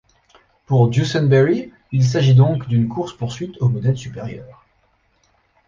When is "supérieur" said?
3.99-4.65